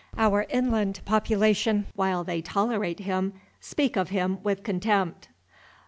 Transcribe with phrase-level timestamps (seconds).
[0.17, 5.27] Our inland population, while they tolerate him, speak of him with contempt.